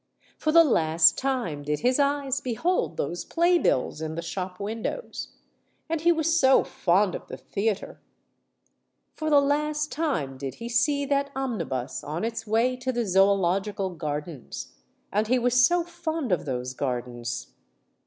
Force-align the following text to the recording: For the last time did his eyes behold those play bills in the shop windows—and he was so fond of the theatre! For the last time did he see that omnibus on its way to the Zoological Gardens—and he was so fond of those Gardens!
For 0.35 0.51
the 0.51 0.63
last 0.63 1.15
time 1.15 1.61
did 1.61 1.81
his 1.81 1.99
eyes 1.99 2.41
behold 2.41 2.97
those 2.97 3.23
play 3.23 3.59
bills 3.59 4.01
in 4.01 4.15
the 4.15 4.23
shop 4.23 4.59
windows—and 4.59 6.01
he 6.01 6.11
was 6.11 6.39
so 6.39 6.63
fond 6.63 7.13
of 7.13 7.27
the 7.27 7.37
theatre! 7.37 8.01
For 9.13 9.29
the 9.29 9.39
last 9.39 9.91
time 9.91 10.39
did 10.39 10.55
he 10.55 10.69
see 10.69 11.05
that 11.05 11.29
omnibus 11.35 12.03
on 12.03 12.23
its 12.23 12.47
way 12.47 12.75
to 12.77 12.91
the 12.91 13.05
Zoological 13.05 13.91
Gardens—and 13.91 15.27
he 15.27 15.37
was 15.37 15.63
so 15.67 15.83
fond 15.83 16.31
of 16.31 16.45
those 16.45 16.73
Gardens! 16.73 17.53